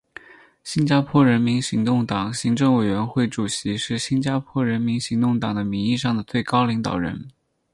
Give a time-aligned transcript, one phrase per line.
[0.63, 7.27] 新加坡人民行动党行政委员会主席是新加坡人民行动党的名义上的最高领导人。